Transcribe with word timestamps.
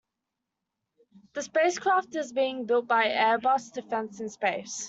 The 1.33 1.43
spacecraft 1.43 2.15
is 2.15 2.33
being 2.33 2.65
built 2.65 2.87
by 2.87 3.05
Airbus 3.09 3.71
Defence 3.71 4.19
and 4.19 4.31
Space. 4.31 4.79